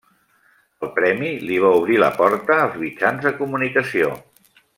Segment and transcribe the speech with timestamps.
[0.85, 4.11] El premi li va obrir la porta als mitjans de comunicació.